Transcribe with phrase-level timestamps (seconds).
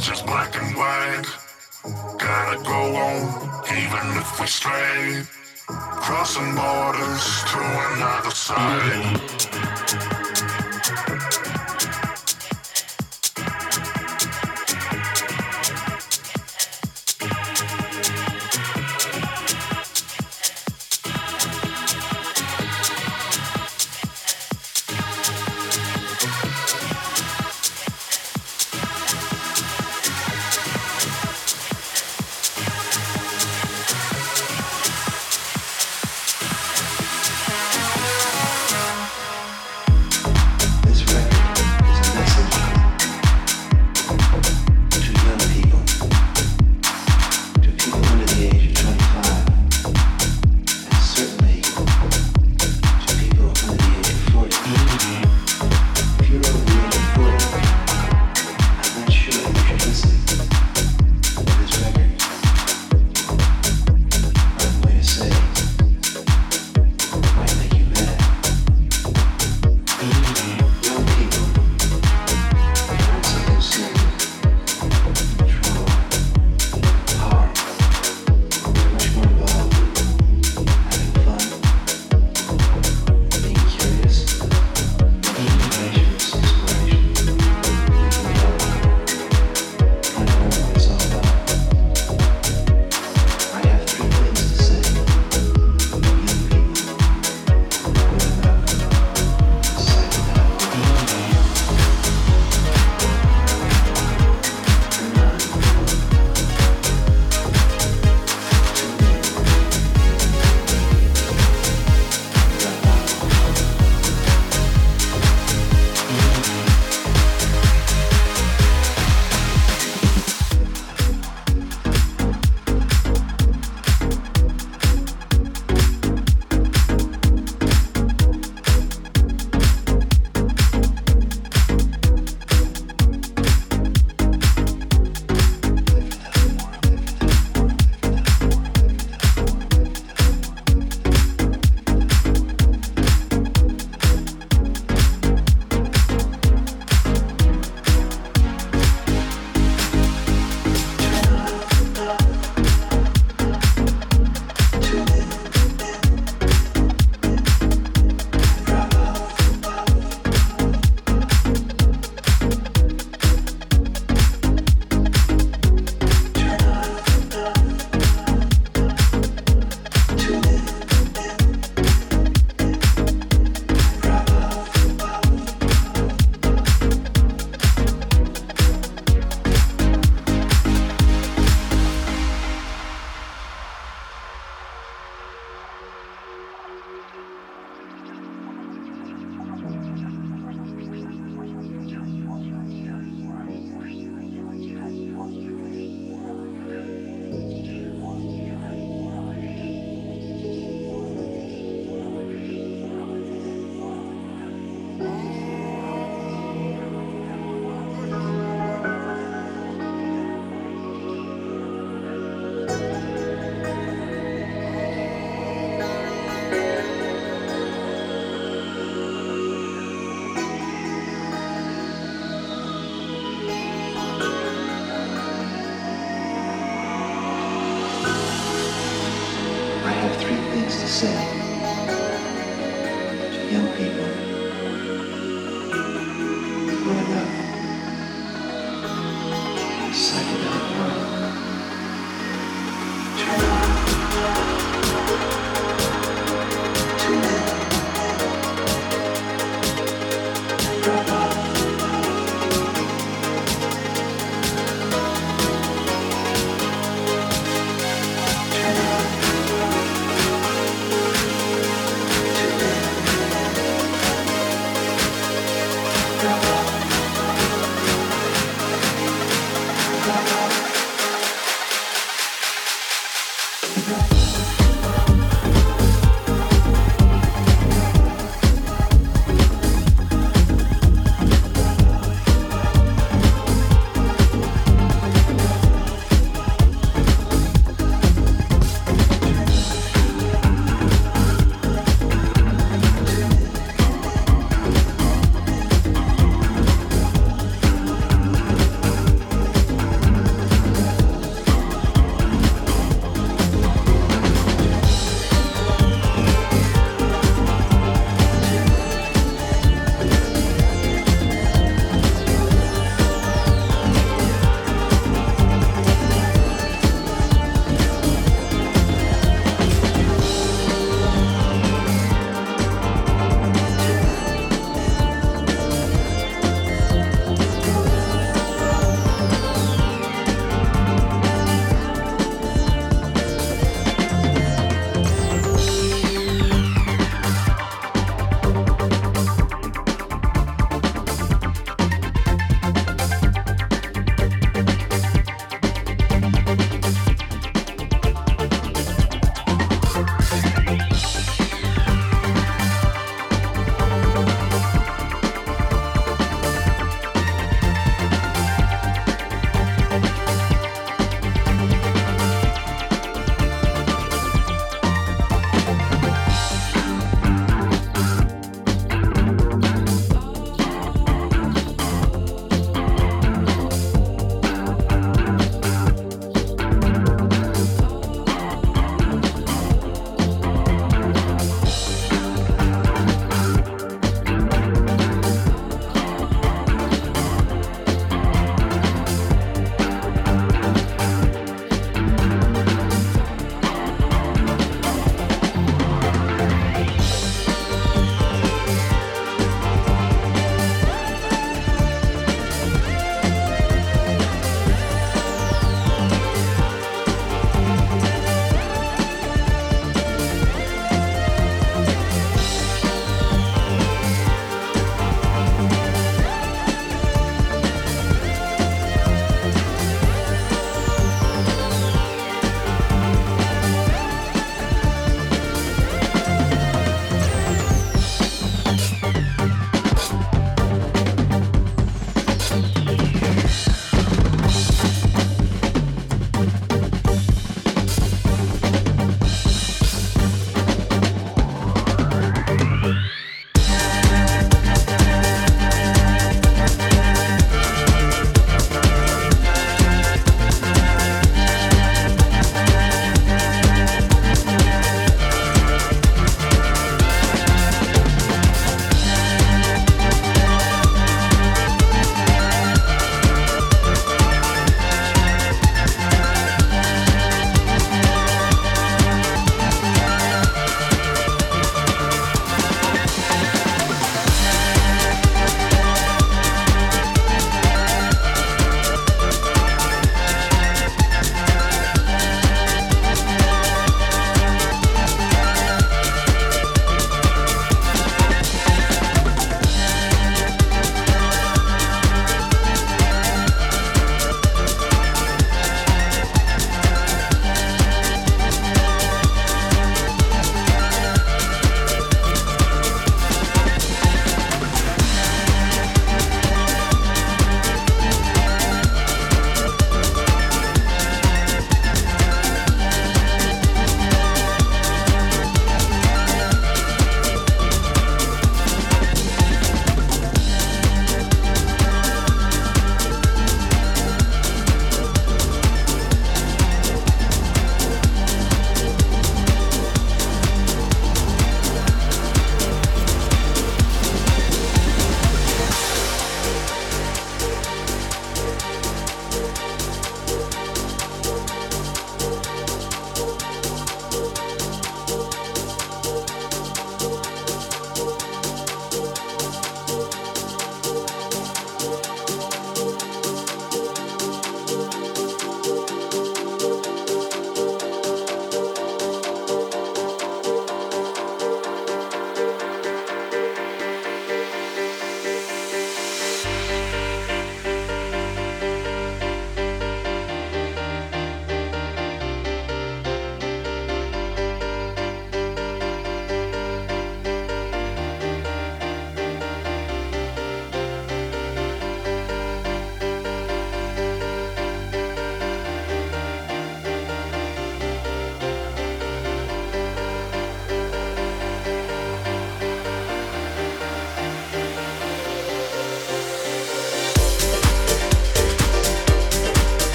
[0.00, 0.26] Just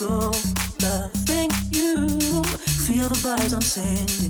[0.00, 0.32] go,
[0.80, 2.42] loving you.
[2.86, 4.29] Feel the vibes I'm sending.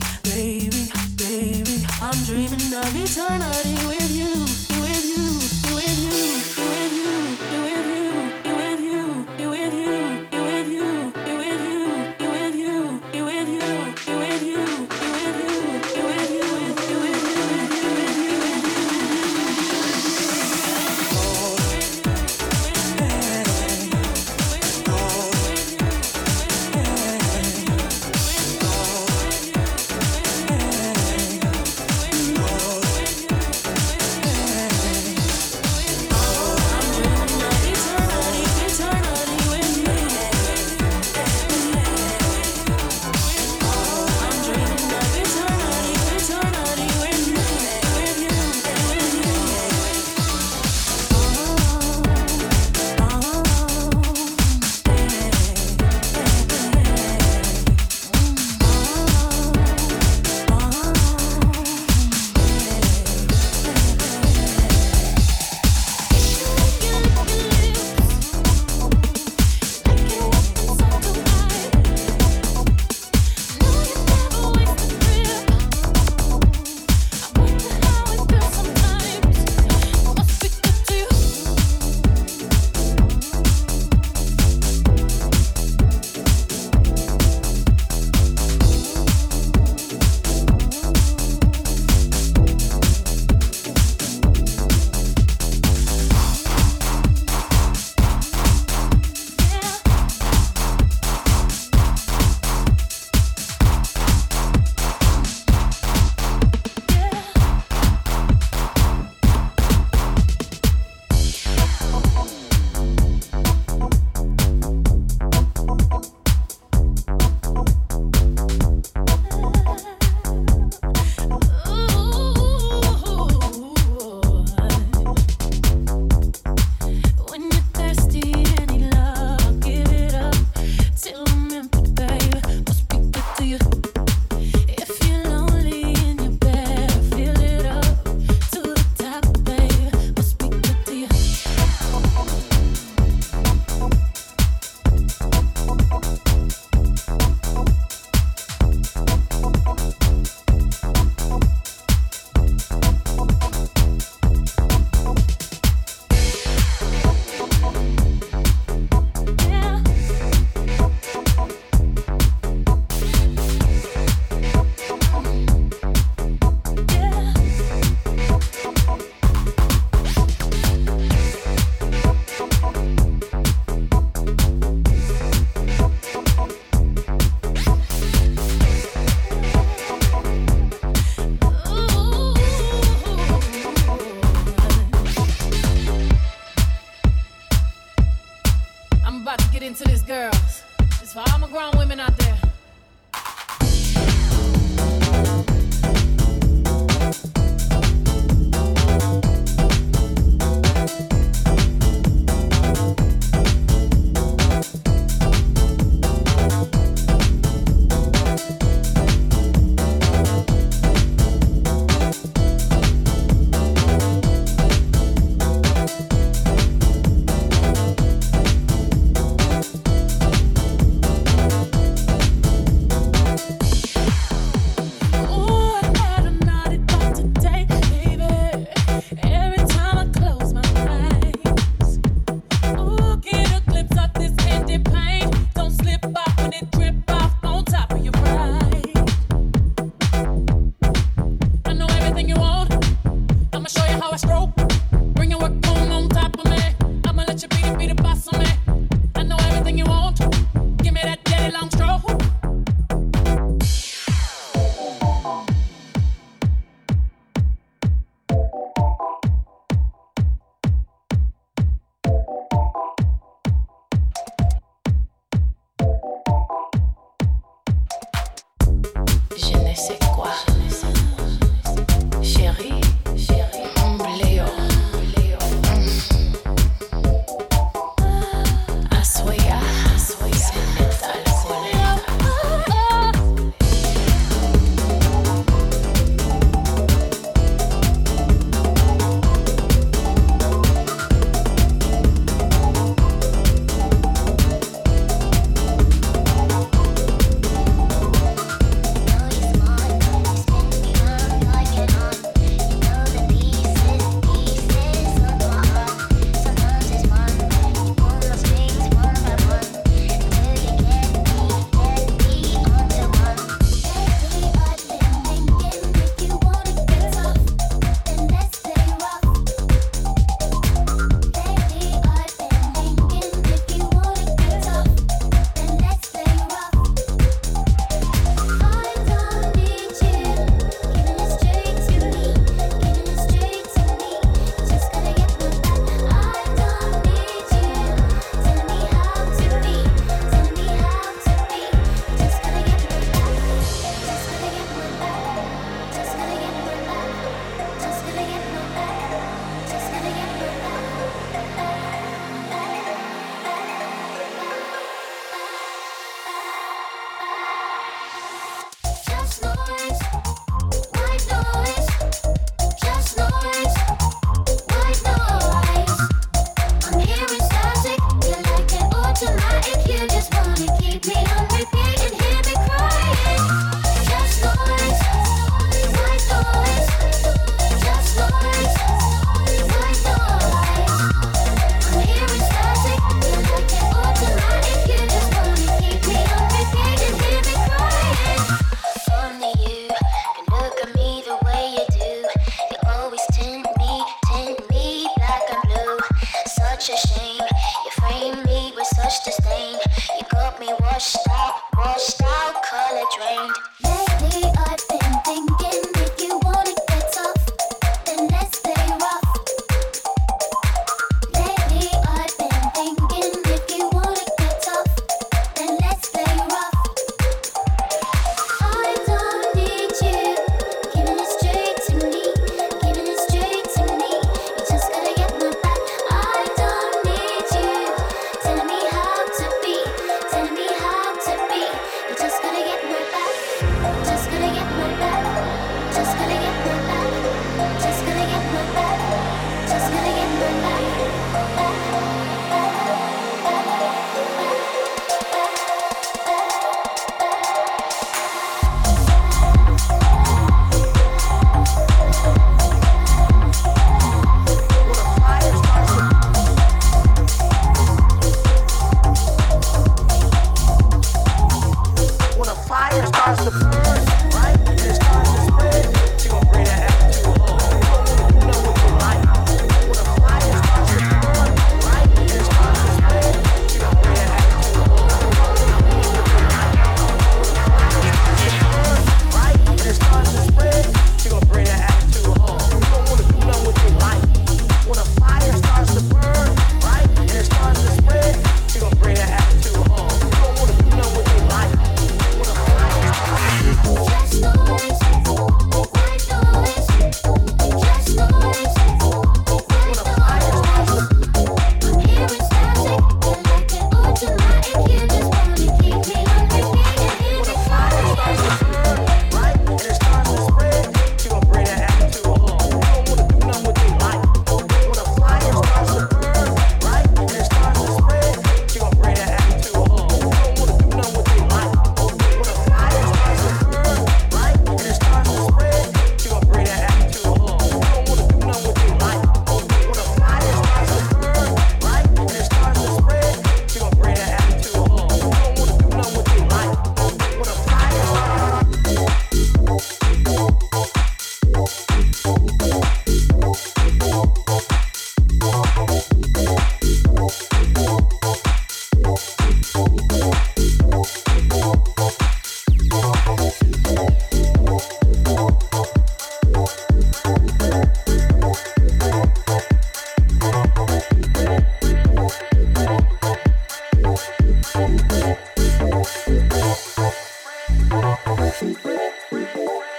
[568.60, 568.76] Bring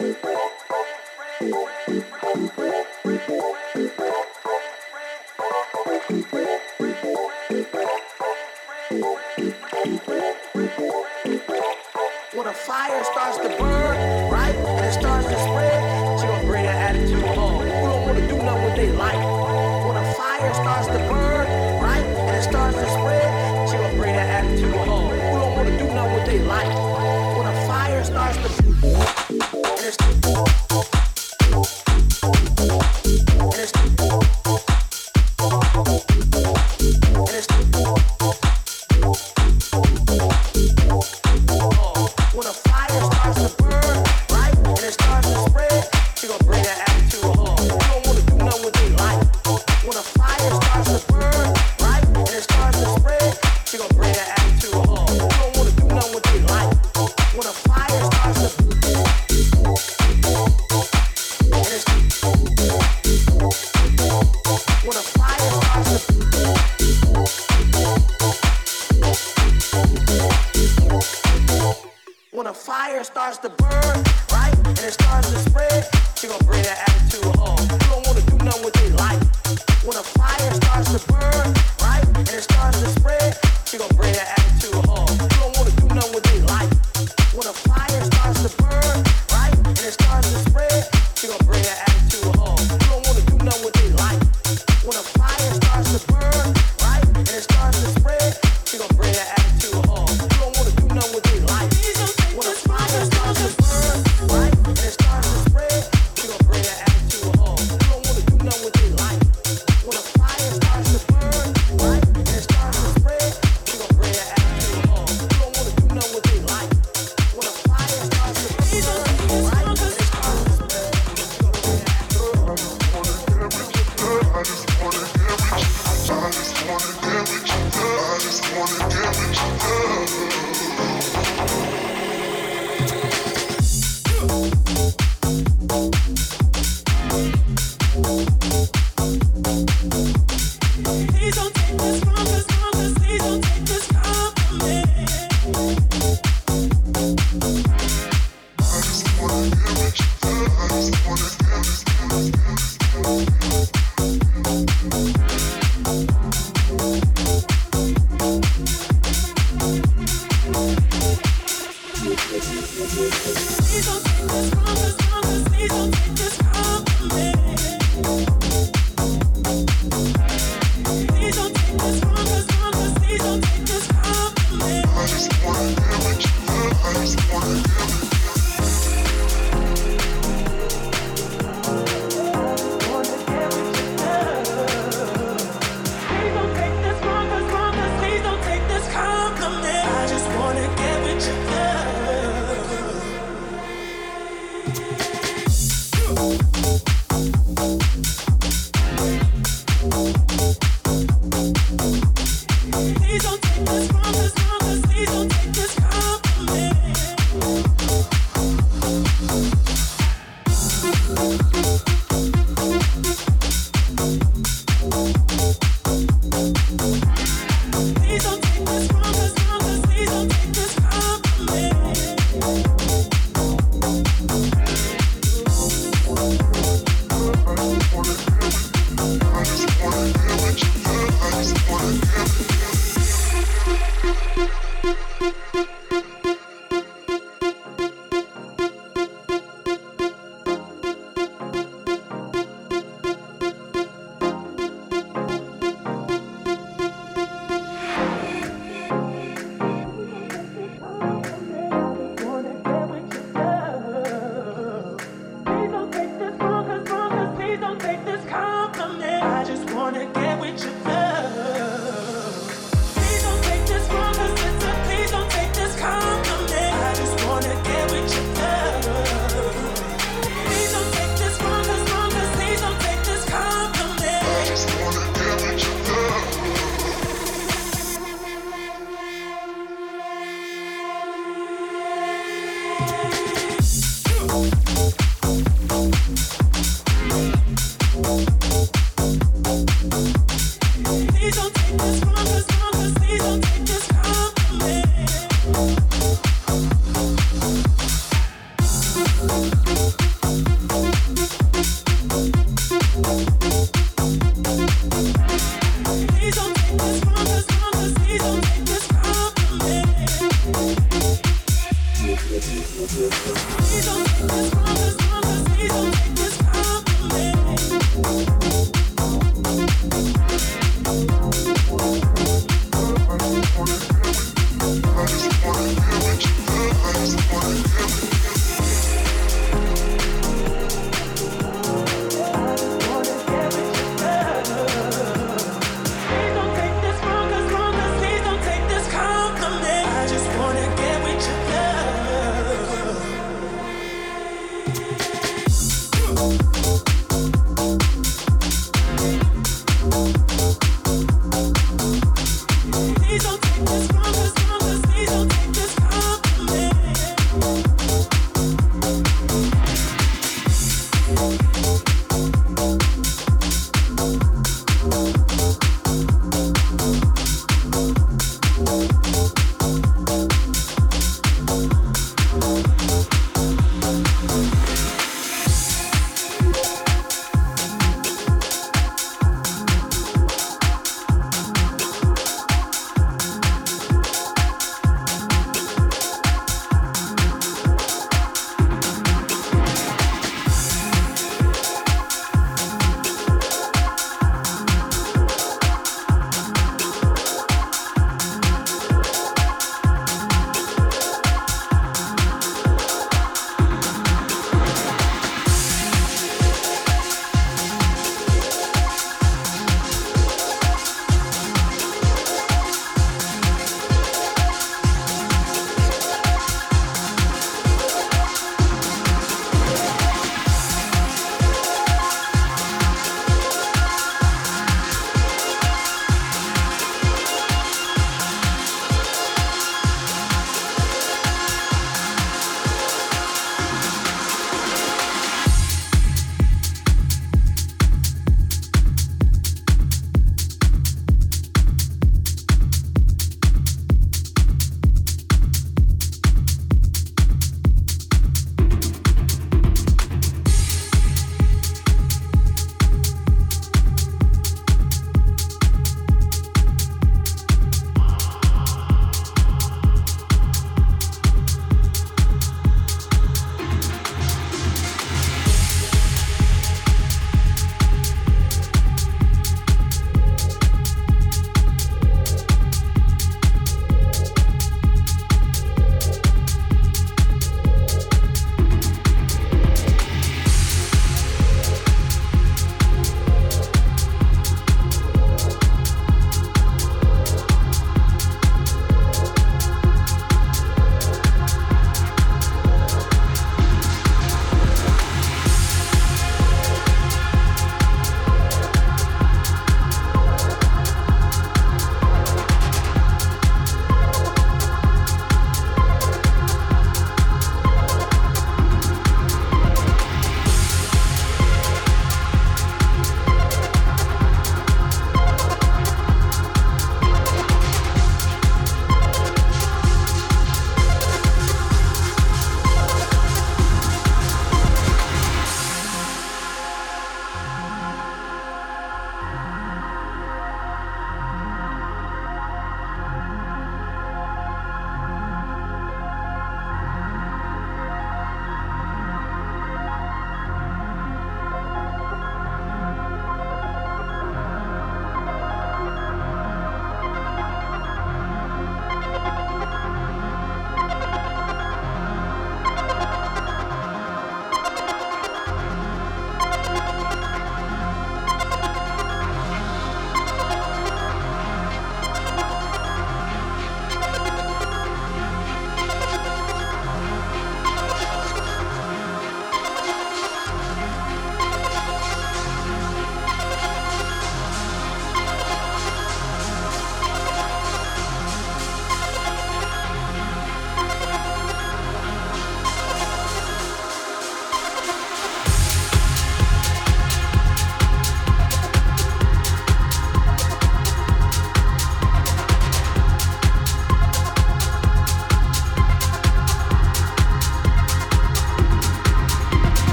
[0.00, 0.37] it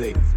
[0.00, 0.29] dancing.